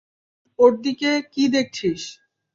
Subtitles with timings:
[0.59, 2.01] ওর দিকে কী দেখছিস?